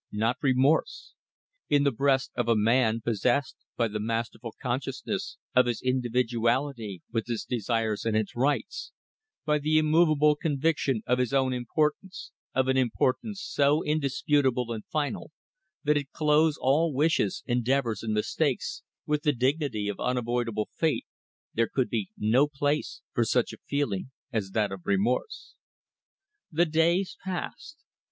Not 0.11 0.37
remorse. 0.41 1.13
In 1.69 1.83
the 1.83 1.91
breast 1.91 2.31
of 2.33 2.47
a 2.49 2.55
man 2.55 3.01
possessed 3.01 3.55
by 3.77 3.87
the 3.87 3.99
masterful 3.99 4.55
consciousness 4.59 5.37
of 5.55 5.67
his 5.67 5.79
individuality 5.79 7.03
with 7.11 7.29
its 7.29 7.45
desires 7.45 8.03
and 8.03 8.17
its 8.17 8.35
rights; 8.35 8.93
by 9.45 9.59
the 9.59 9.77
immovable 9.77 10.35
conviction 10.35 11.03
of 11.05 11.19
his 11.19 11.33
own 11.33 11.53
importance, 11.53 12.31
of 12.55 12.67
an 12.67 12.77
importance 12.77 13.41
so 13.43 13.83
indisputable 13.83 14.71
and 14.73 14.85
final 14.87 15.29
that 15.83 15.97
it 15.97 16.11
clothes 16.11 16.57
all 16.59 16.91
his 16.91 16.95
wishes, 16.97 17.43
endeavours, 17.45 18.01
and 18.01 18.11
mistakes 18.15 18.81
with 19.05 19.21
the 19.21 19.33
dignity 19.33 19.87
of 19.87 19.99
unavoidable 19.99 20.67
fate, 20.75 21.05
there 21.53 21.69
could 21.71 21.89
be 21.91 22.09
no 22.17 22.47
place 22.47 23.01
for 23.13 23.23
such 23.23 23.53
a 23.53 23.57
feeling 23.67 24.09
as 24.33 24.49
that 24.49 24.71
of 24.71 24.81
remorse. 24.87 25.53
The 26.51 26.65
days 26.65 27.17
passed. 27.23 27.77